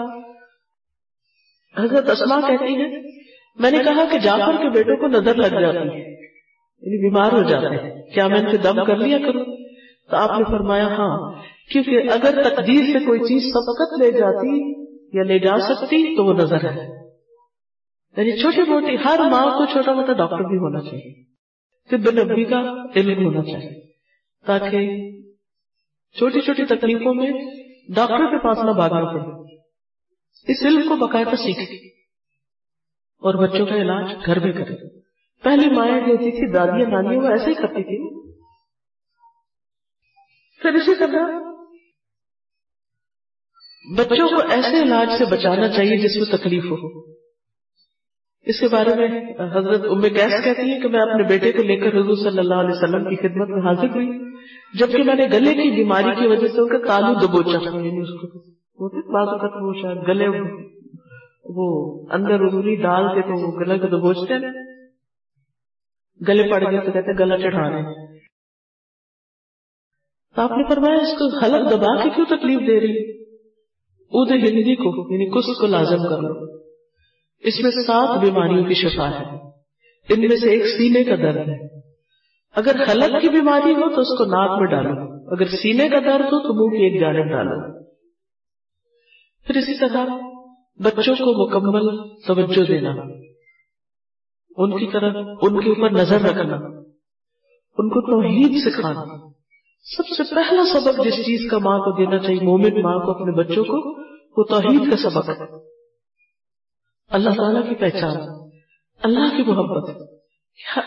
[1.78, 3.02] حضرت اسما کہتی ہے
[3.60, 6.28] میں نے کہا کہ جعفر کے بیٹوں کو نظر لگ جاتی ہے
[6.82, 9.46] یعنی بیمار ہو جاتے ہیں۔ کیا میں ان سے دم کر لیا کروں؟
[10.10, 14.82] تو آپ نے فرمایا ہاں کیونکہ اگر تقدیر سے کوئی چیز سبقت لے جاتی
[15.18, 17.07] یا لے جا سکتی تو وہ نظر ہے۔
[18.18, 21.24] یعنی چھوٹی موٹی، ہر ماں کو چھوٹا موٹا ڈاکٹر بھی ہونا چاہیے۔
[21.90, 22.62] طب نبی کا
[22.96, 23.82] علم ہونا چاہیے۔
[24.46, 25.12] تاکہ
[26.18, 27.32] چھوٹی چھوٹی تکلیفوں میں
[27.96, 29.56] ڈاکٹر کے پاس نہ بھاگنا پڑے۔
[30.52, 31.88] اس علم کو باقاعدہ سیکھے۔
[33.20, 35.00] اور بچوں کا علاج گھر میں کرے۔
[35.44, 38.28] پہلی مائیں جو ہوتی تھی دادیاں، نانیاں، وہ ایسے ہی کرتی تھی
[40.62, 41.24] پھر اسی طرح
[43.98, 47.17] بچوں کو ایسے علاج سے بچانا چاہیے جس میں تکلیف ہو۔
[48.48, 49.08] اس کے بارے میں
[49.58, 52.54] حضرت ام کیس کہتی ہیں کہ میں اپنے بیٹے کو لے کر حضور صلی اللہ
[52.54, 54.36] علیہ وسلم کی خدمت میں حاضر ہوئی،
[54.80, 58.02] جبکہ میں نے گلے کی بیماری کی وجہ سے ان کا تالو دبوچا۔ یعنی
[59.14, 60.28] بعض اوقات وہ شاید گلے
[61.46, 61.68] وہ
[62.12, 64.78] اندر انگلی ڈال کے تو وہ گلے کو دبوچتے ہیں۔
[66.28, 68.18] گلے پڑ گئے تو کہتے گلا چڑھا رہے
[70.36, 73.18] تو آپ نے فرمایا اس کو حلق دبا کے کیوں تکلیف دے رہی؟
[74.12, 76.57] اد ہندی کو یعنی کس کو لازم کر لو
[77.48, 79.38] اس میں سات بیماریوں کی شفا ہے۔
[80.10, 81.80] ان میں سے ایک سینے کا درد ہے۔
[82.56, 86.26] اگر حلق کی بیماری ہو تو اس کو ناک میں ڈالو۔ اگر سینے کا درد
[86.26, 87.84] ہو تو منہ کی ایک جانب ڈالو۔
[89.48, 90.06] پھر اسی طرح
[90.78, 92.90] بچوں کو مکمل توجہ دینا۔
[94.58, 96.56] ان کی طرف ان کے اوپر نظر رکھنا۔
[97.78, 99.30] ان کو توحید سکھانا۔
[99.98, 103.32] سب سے پہلا سبق جس چیز کا ماں کو دینا چاہیے، مومن ماں کو اپنے
[103.32, 104.00] بچوں کو،
[104.38, 105.67] وہ توحید کا سبق ہے۔
[107.12, 108.18] اللہ تعالیٰ کی پہچان،
[109.02, 109.90] اللہ کی محبت.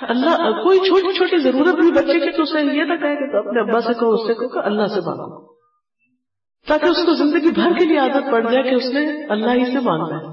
[0.09, 3.61] اللہ، کوئی چھوٹی چھوٹی ضرورت بھی بچے کی تو اسے یہ نہ کہے کہ اپنے
[3.61, 5.39] ابا سے کہو، اس سے کہو کہ اللہ سے مانگو.
[6.67, 9.65] تاکہ اس کو زندگی بھر کے لیے عادت پڑ جائے کہ اس نے اللہ ہی
[9.67, 10.33] سے مانگنا ہے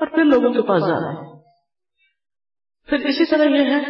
[0.00, 1.24] اور پھر لوگوں کے پاس جانا ہے.
[2.88, 3.80] پھر اسی طرح یہ ہے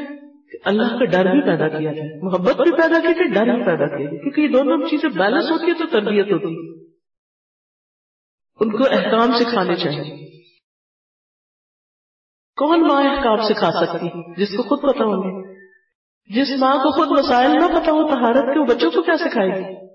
[0.53, 3.65] کہ اللہ کا ڈر بھی پیدا کیا جائے محبت بھی پیدا کی جائے ڈر بھی
[3.65, 6.65] پیدا کیا جائے کیونکہ یہ دونوں چیزیں بیلنس ہوتی ہے تو تربیت ہوتی ہے
[8.61, 10.26] ان کو احکام سکھانے چاہیے.
[12.57, 15.57] کون ماں احکام سکھا سکتی جس کو خود پتا ہوگی
[16.35, 19.49] جس ماں کو خود مسائل نہ پتا ہو تہارت کے وہ بچوں کو کیا سکھائے
[19.49, 19.87] گی؟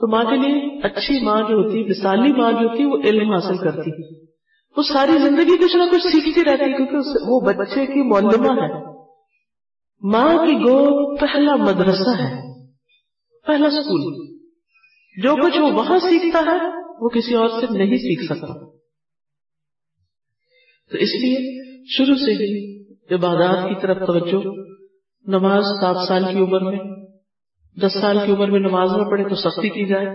[0.00, 3.58] تو ماں کے لیے اچھی ماں جو ہوتی مثالی ماں جو ہوتی، وہ علم حاصل
[3.58, 3.90] کرتی۔
[4.76, 8.84] وہ ساری زندگی کچھ نہ کچھ سیکھتی رہتی، کیونکہ وہ بچے کی معلومہ ہے۔
[10.02, 12.64] ماں کی گو پہلا مدرسہ ہے،
[13.46, 14.26] پہلا اسکول
[15.22, 16.66] جو کچھ وہ وہاں سیکھتا ہے،
[17.00, 18.54] وہ کسی اور سے نہیں سیکھ سکتا۔
[20.90, 22.80] تو اس لیے شروع سے ہی
[23.14, 24.46] عبادات کی طرف توجہ،
[25.26, 26.78] نماز سات سال کی عمر میں،
[27.82, 30.06] دس سال کی عمر میں نماز نہ پڑھے تو سختی کی جائے۔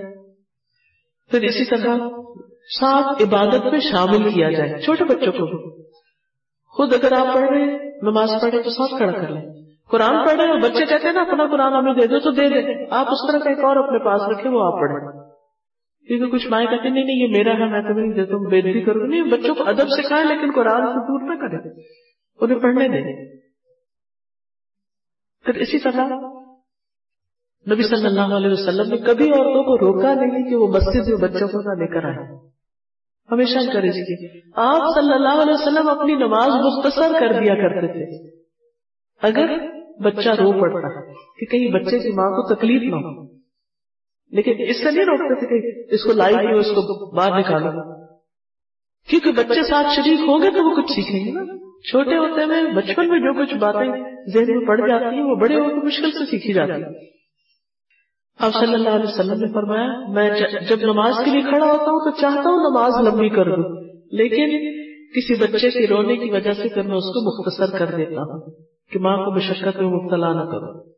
[1.32, 1.98] پھر اسی طرح
[2.80, 5.82] سات عبادت میں شامل کیا جائے۔ چھوٹے بچوں کو
[6.68, 7.66] خود اگر آپ پڑھ رہے
[8.02, 9.42] نماز پڑھے تو ساتھ کھڑا کر لیں۔
[9.92, 12.50] قرآن پڑھ رہے اور بچے کہتے ہیں نا، اپنا قرآن ہمیں دے دو تو دے
[12.50, 15.25] دیں۔ آپ اس طرح کا ایک اور اپنے پاس رکھیں، وہ آپ پڑھیں۔
[16.08, 18.82] کیونکہ کچھ مائیں کہتے نہیں نہیں، یہ میرا ہے، میں تو نہیں دیتا ہوں بےدبی
[18.82, 21.82] کروں نہیں بچوں کو ادب سکھائے لیکن قرآن سے دور نہ کرے
[22.42, 23.36] انہیں پڑھنے دیں۔
[25.46, 26.08] پھر اسی طرح
[27.72, 31.18] نبی صلی اللہ علیہ وسلم نے کبھی عورتوں کو روکا نہیں کہ وہ مسجد میں
[31.18, 32.50] بچوں کو نہ لے کر آئے
[33.32, 38.36] ہمیشہ انکریج کی۔ آپ صلی اللہ علیہ وسلم اپنی نماز مختصر کر دیا کرتے تھے۔
[39.22, 43.35] اگر بچہ رو پڑتا کہ کہیں بچے کی ماں کو تکلیف نہ ہو۔
[44.32, 48.06] لیکن اس سے نہیں روکتے تھے کہ اس کو لائی اس کو باہر نکالو۔
[49.10, 51.44] کیونکہ بچے ساتھ شریک ہوں گے تو وہ کچھ سیکھیں گے نا۔
[51.90, 55.56] چھوٹے ہوتے ہوئے بچپن میں جو کچھ باتیں ذہن میں پڑ جاتی ہیں، وہ بڑے
[55.56, 56.90] ہو کے مشکل سے سیکھی جاتی ہیں۔
[58.40, 60.30] آپ صلی اللہ علیہ وسلم نے فرمایا، میں
[60.70, 64.76] جب نماز کے لیے کھڑا ہوتا ہوں تو چاہتا ہوں نماز لمبی کر دوں۔ لیکن
[65.16, 68.52] کسی بچے کے رونے کی وجہ سے پھر میں اس کو مختصر کر دیتا ہوں
[68.92, 70.95] کہ ماں کو مشقت میں مبتلا نہ کروں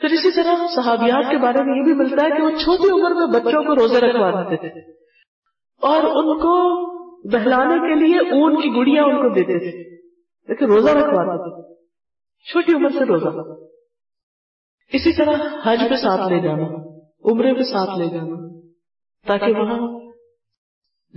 [0.00, 3.10] پھر اسی طرح صحابیات کے بارے میں یہ بھی ملتا ہے کہ وہ چھوٹی عمر
[3.10, 4.90] میں بچوں کو روزے رکھوا دیتے تھے
[5.82, 6.78] اور ان کو
[7.32, 9.96] بہلانے کے لیے اون کی گڑیا ان کو دیتے تھے۔
[10.48, 11.84] لیکن روزہ رکھوا دیتے تھے۔
[12.52, 13.28] چھوٹی عمر سے روزہ۔
[14.92, 15.32] اسی طرح
[15.64, 16.64] حج پہ ساتھ لے جانا،
[17.24, 18.66] عمرے پہ ساتھ لے جانا،
[19.26, 20.10] تاکہ وہاں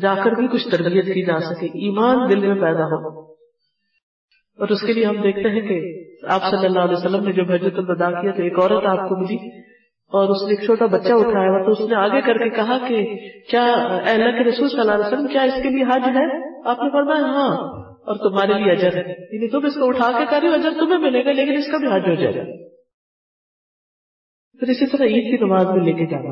[0.02, 3.32] جا کر بھی کچھ تربیت کی جا سکے، ایمان دل میں پیدا ہو۔
[4.58, 7.51] اور اس کے لیے ہم دیکھتے ہیں کہ آپ صلی اللہ علیہ وسلم نے جب
[7.51, 9.62] حجرت الوداع کیا تو ایک عورت آپ کو ملی
[10.07, 12.77] اور اس نے ایک چھوٹا بچہ اٹھایا ہوا تو اس نے آگے کر کے کہا
[12.88, 13.15] کہ
[13.51, 13.73] کیا
[14.07, 16.89] اللہ کے رسول صلی اللہ علیہ وسلم، کیا اس کے لیے حج ہے؟ آپ نے
[16.89, 17.57] فرمایا ہاں
[17.91, 20.69] اور تمہارے لیے اجر ہے۔ یعنی تم اس کو اٹھا کے کر رہے ہو، اجر
[20.79, 22.43] تمہیں ملے گا، لیکن اس کا بھی حج ہو جائے گا۔
[24.60, 26.29] پھر اسی طرح عید کی نماز میں لے کے جانا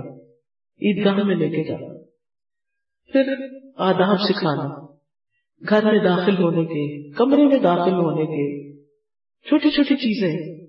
[0.81, 2.03] عید گاہ میں لے کے جانا۔
[3.11, 3.33] پھر
[3.77, 4.85] آداب سکھانا۔
[5.69, 8.68] گھر میں داخل ہونے کے، کمرے میں داخل ہونے کے۔
[9.45, 10.59] چھوٹی چھوٹی چیزیں۔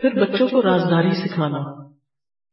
[0.00, 1.88] پھر بچوں کو رازداری سکھانا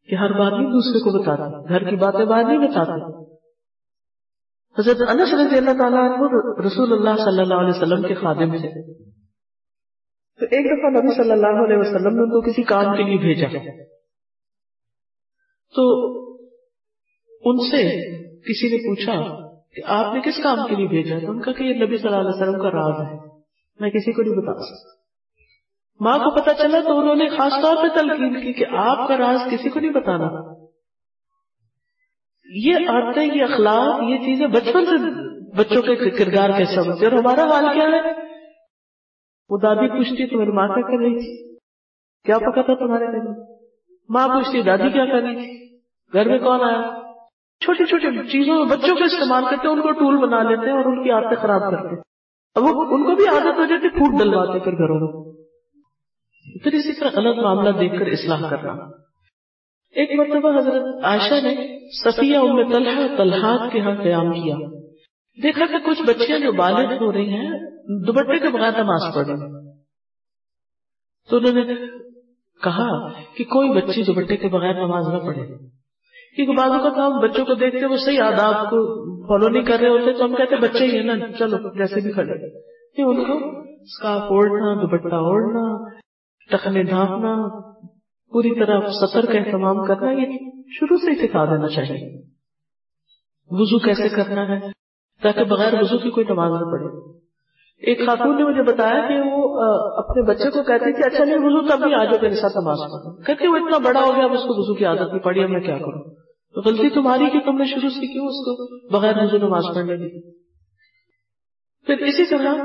[0.09, 3.27] کہ ہر بات نہیں دوسرے کو بتاتا گھر کی باتیں باہر نہیں بتاتے
[4.79, 8.93] حضرت انس رضی اللہ تعالیٰ عنہ رسول اللہ صلی اللہ علیہ وسلم کے خادم تھے۔
[10.39, 13.17] تو ایک دفعہ نبی صلی اللہ علیہ وسلم نے ان کو کسی کام کے لیے
[13.17, 13.47] بھیجا۔
[15.75, 16.07] تو
[17.41, 17.81] ان سے
[18.39, 21.63] کسی نے پوچھا کہ آپ نے کس کام کے لیے بھیجا؟ تو ان کا کہ
[21.63, 23.26] یہ نبی صلی اللہ علیہ وسلم کا راز ہے۔
[23.79, 24.97] میں کسی کو نہیں بتا سکتا
[25.99, 29.17] ماں کو پتا چلا تو انہوں نے خاص طور پہ تلقین کی کہ آپ کا
[29.17, 30.29] راز کسی کو نہیں بتانا۔
[32.45, 37.41] یہ عورتیں یہ اخلاق، یہ چیزیں بچپن سے بچوں کے کردار کیسا بنتے اور ہمارا
[37.41, 38.11] حال کیا ہے؟
[39.49, 41.55] وہ دادی پوچھتی تمہاری ماں کیا کر رہی تھی۔
[42.23, 43.55] کیا پکا تھا تمہارے گھر میں
[44.09, 45.77] ماں پوچھتی دادی کیا کر رہی تھی؟
[46.13, 47.01] گھر میں کون آیا؟
[47.65, 50.77] چھوٹی چھوٹی چیزوں میں بچوں کا استعمال کرتے ہیں ان کو ٹول بنا لیتے ہیں
[50.77, 52.06] اور ان کی عادتیں خراب کرتے۔ ہیں
[52.57, 55.33] اب وہ ان کو بھی عادت ہو جاتی پھوٹ ڈلواتے پھر گھروں میں۔
[56.63, 58.71] پھر اسی طرح غلط معاملہ دیکھ کر اصلاح کرنا۔
[59.91, 64.55] ایک مرتبہ حضرت عائشہ نے صفیہ ام طلحہ طلحات کے ہاں قیام کیا۔
[65.43, 67.51] دیکھا کہ کچھ بچیاں جو بالغ ہو رہی ہیں،
[68.07, 69.67] دوپٹے کے بغیر نماز پڑھ رہی
[71.29, 71.75] تو انہوں نے
[72.63, 75.76] کہا کہ کوئی بچی دوپٹے کے بغیر نماز نہ پڑھے۔
[76.37, 79.89] کیونکہ بعض اوقات ہم بچوں کو دیکھتے وہ صحیح آداب کو فالو نہیں کر رہے
[79.89, 82.59] ہوتے، تو ہم کہتے بچے ہی ہیں نا چلو، جیسے بھی کھڑے۔
[82.95, 85.89] کہ ان کو اسکارف اوڑھنا، دوپٹہ اوڑھنا
[86.49, 87.61] ٹکنے ڈھانپنا،
[88.31, 90.25] پوری طرح سطر کا اہتمام کرنا، یہ
[90.67, 92.21] شروع سے ہی سکھا دینا چاہیے۔
[93.49, 94.59] وضو کیسے کرنا ہے؟
[95.21, 97.17] تاکہ بغیر وضو کی کوئی نماز نہ پڑے
[97.81, 99.61] ایک خاتون نے مجھے بتایا کہ وہ
[99.97, 102.77] اپنے بچے کو کہتی کہ اچھا نہیں، وضو تب بھی آ جاؤ میرے ساتھ نماز
[102.77, 105.43] پڑھو۔ کہتے وہ اتنا بڑا ہو گیا، اب اس کو وضو کی عادت نہیں پڑی
[105.43, 106.26] اب میں کیا کروں؟
[106.65, 110.31] غلطی تمہاری کہ تم نے شروع سے کیوں اس کو بغیر وضو نماز پڑھنے دی
[111.85, 112.55] پھر اسی طرح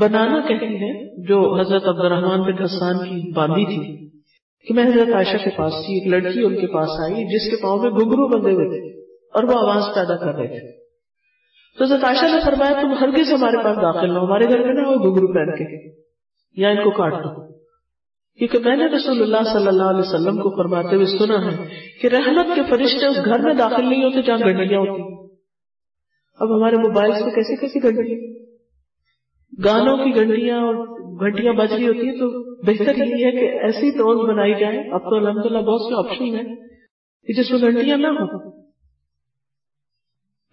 [0.00, 4.10] بنانا کہتی ہے جو حضرت عبد الرحمان بن حسان کی باندھی تھی،
[4.66, 7.62] کہ میں حضرت عائشہ کے پاس تھی، ایک لڑکی ان کے پاس آئی، جس کے
[7.62, 9.00] پاؤں میں گھنگرو بندے ہوئے تھے
[9.34, 10.82] اور وہ آواز پیدا کر رہے تھے۔
[11.78, 14.80] تو حضرت عائشہ نے فرمایا، تم ہرگز ہمارے پاس داخل نہ ہمارے گھر میں نہ
[14.80, 15.98] ہو گھنگرو پہن کے،
[16.56, 17.61] یا ان کو کاٹ دو۔
[18.38, 21.66] کیونکہ میں نے رسول اللہ صلی اللہ علیہ وسلم کو فرماتے ہوئے سنا ہے
[22.02, 25.02] کہ رحمت کے فرشتے اس گھر میں داخل نہیں ہوتے جہاں گنڈیاں ہوتی
[26.38, 28.16] اب ہمارے موبائل سے کیسی کیسی گنڈی
[29.64, 30.80] گانوں کی گنڈیاں اور
[31.20, 32.30] گھنٹیاں بج رہی ہوتی ہیں تو
[32.62, 36.36] بہتر یہ ہے کہ ایسی ٹونز بنائی جائے اب تو الحمد للہ بہت سے آپشن
[36.36, 36.56] ہیں
[37.26, 38.40] کہ جس میں گھنٹیاں نہ ہو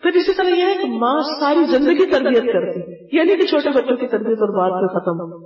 [0.04, 2.84] پھر اسی طرح یہ ہے کہ ماں ساری زندگی تربیت کرتی
[3.18, 5.40] یعنی کہ چھوٹے بچوں کی تربیت اور بات میں ختم۔ ہو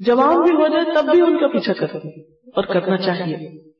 [0.00, 3.70] جوان بھی ہو جائے تب بھی ان کا پیچھا کرتی اور کرنا چاہیے۔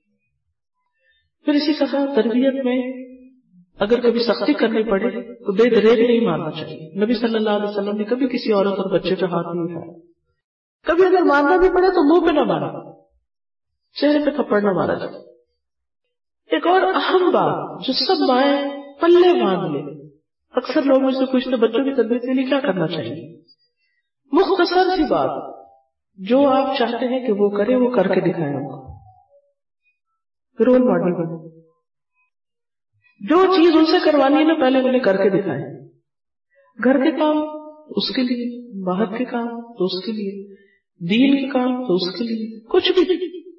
[1.44, 3.06] پھر اسی طرح تربیت میں
[3.78, 7.68] اگر کبھی سختی کرنی پڑے تو بے دریک نہیں مارنا چاہیے۔ نبی صلی اللہ علیہ
[7.68, 9.98] وسلم نے کبھی کسی عورت اور بچے پہ ہاتھ نہیں اٹھایا۔
[10.86, 12.92] کبھی اگر مارنا بھی پڑے تو منہ پہ نہ مارا۔
[14.00, 15.18] چہرے پہ تھپڑ نہ مارا۔ جائے
[16.50, 20.08] ایک اور اہم بات جو سب مائیں پلے باندھ لے
[20.50, 23.40] اکثر لوگ مجھ سے پوچھتے بچوں کی تربیت کے لیے کیا کرنا چاہیے؟
[24.32, 25.55] مختصر سی بات۔
[26.16, 28.52] جو آپ چاہتے ہیں کہ وہ کرے، وہ کر کے دکھائے
[30.64, 31.60] رول ماڈل بنے
[33.28, 35.86] جو چیز ان سے کروانی ہے نا، پہلے انہیں کر کے دکھائے
[36.84, 37.36] گھر کے کام،
[37.88, 40.54] اس کے لیے۔ باہر کے کام، تو اس کے لیے۔
[41.08, 43.50] دین کے کام، تو اس کے لیے۔ کچھ بھی۔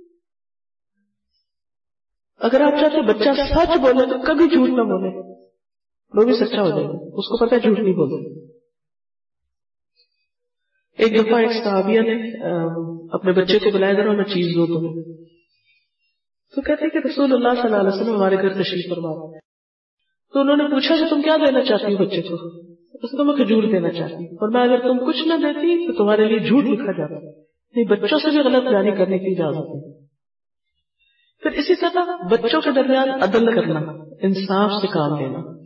[2.37, 5.17] اگر آپ چاہتے بچہ سچ بولے، تو کبھی جھوٹ نہ بولے۔
[6.13, 8.56] وہ بھی سچا ہو جائے گا۔ اس کو پتا جھوٹ نہیں بولے۔
[10.97, 12.31] ایک دفعہ ایک صحابیہ نے
[13.11, 15.27] اپنے بچے کو بلایا، ذرا میں چیز دو تمہیں
[16.55, 19.37] تو کہتے کہ رسول اللہ صلی اللہ علیہ وسلم ہمارے گھر تشریف فرما
[20.33, 22.35] تو انہوں نے پوچھا کہ تم کیا دینا چاہتی ہو بچے کو؟
[23.03, 25.93] اس کو میں کھجور دینا چاہتی ہوں۔ اور میں اگر تم کچھ نہ دیتی تو
[25.93, 27.41] تمہارے لیے جھوٹ لکھا جاتا۔
[27.75, 30.05] نہیں بچوں سے بھی غلط جاری کرنے کی اجازت ہے۔
[31.43, 33.79] پھر اسی طرح بچوں کے درمیان عدل کرنا،
[34.21, 35.65] انصاف سے کام لینا۔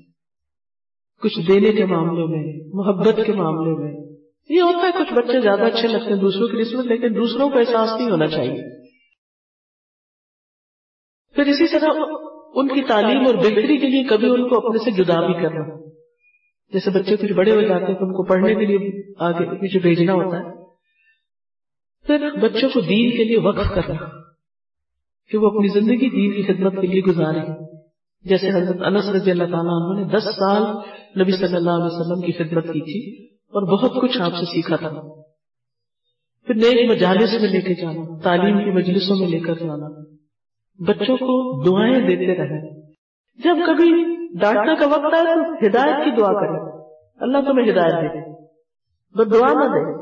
[1.21, 4.00] کچھ دینے کے معاملے میں، محبت کے معاملے میں۔
[4.49, 7.57] یہ ہوتا ہے کچھ بچے زیادہ اچھے لگتے ہیں دوسروں کی نسبت لیکن دوسروں کو
[7.57, 8.81] احساس نہیں ہونا چاہیے۔
[11.35, 11.89] پھر اسی طرح
[12.53, 15.81] ان کی تعلیم اور بہتری کے لیے کبھی ان کو اپنے سے جدا بھی کرنا۔
[16.73, 19.79] جیسے بچے کچھ بڑے ہو جاتے ہیں تو ان کو پڑھنے کے لیے آگے پیچھے
[19.79, 20.65] بھیجنا ہوتا ہے۔
[22.07, 24.21] پھر بچوں کو دین کے لیے وقف کرنا،
[25.31, 27.39] کہ وہ اپنی زندگی دین کی خدمت کے لیے گزارے۔
[28.23, 30.63] جیسے حضرت انس رضی اللہ تعالیٰ عنہ نے دس سال
[31.21, 34.75] نبی صلی اللہ علیہ وسلم کی خدمت کی تھی۔ اور بہت کچھ آپ سے سیکھا
[34.75, 35.21] تھا۔
[36.47, 40.11] پھر نیک مجالس میں لے کے جانا، تعلیم کی مجلسوں میں لے کر جانا۔
[40.79, 42.81] بچوں کو دعائیں دیتے رہے
[43.43, 46.83] جب کبھی ڈانٹنے کا وقت آئے تو ہدایت کی دعا کرے
[47.19, 48.31] اللہ تمہیں ہدایت دے۔
[49.17, 50.01] بس دعا نہ دے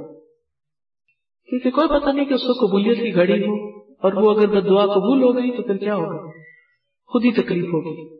[1.49, 4.85] کیونکہ کوئی پتہ نہیں کہ اس کو قبولیت کی گھڑی ہو اور وہ اگر دعا
[4.85, 6.31] قبول ہو گئی تو پھر کیا ہوگا؟
[7.07, 8.15] خود ہی تکلیف ہوگی۔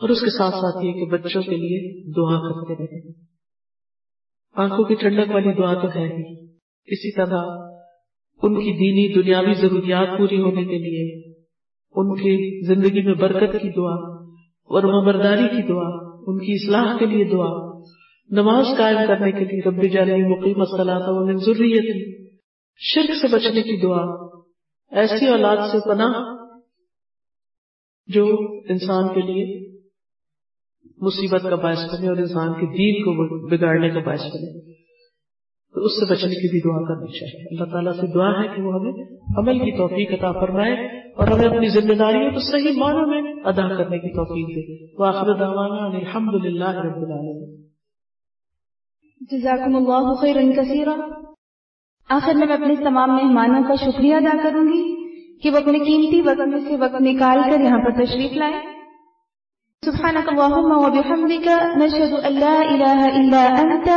[0.00, 3.17] اور اس کے ساتھ ساتھ یہ کہ بچوں کے لیے دعا کرتے رہے۔
[4.58, 6.46] آنکھوں کی ٹھنڈک والی دعا تو ہے ہی۔
[6.86, 7.42] اسی طرح
[8.42, 11.32] ان کی دینی دنیاوی ضروریات پوری ہونے کے لیے
[11.94, 14.24] ان کی زندگی میں برکت کی دعا
[14.70, 15.88] اور مبرداری کی دعا،
[16.26, 17.80] ان کی اصلاح کے لیے دعا،
[18.30, 22.18] نماز قائم کرنے کے لیے رب جانے مقیم مسئلہ تھا انہیں ضروریت
[22.76, 24.02] شرک سے بچنے کی دعا،
[24.90, 26.36] ایسی اولاد سے پناہ
[28.06, 28.26] جو
[28.68, 29.67] انسان کے لیے
[31.00, 34.72] مصیبت کا باعث بنے اور انسان کے دین کو بگاڑنے کا باعث بنے۔
[35.74, 38.62] تو اس سے بچنے کی بھی دعا کرنی چاہیے۔ اللہ تعالیٰ سے دعا ہے کہ
[38.62, 38.92] وہ ہمیں
[39.38, 40.72] عمل کی توفیق عطا فرمائے
[41.10, 45.34] اور ہمیں اپنی ذمہ داریوں کو صحیح معنوں میں ادا کرنے کی توفیق دے۔ وآخر
[45.38, 47.62] دعوانا الحمد للہ رب العالمین۔
[49.30, 50.96] جزاکم اللہ خیرا کثیرا۔
[52.08, 55.08] آخر میں اپنے تمام مہمانوں کا شکریہ ادا کروں گی
[55.40, 58.77] کہ وہ اپنے قیمتی وقت میں سے وقت نکال کر یہاں پر تشریف لائے۔
[59.88, 61.46] سبحانك اللهم وبحمدك
[61.82, 63.88] نشهد أن لا إله إلا أنت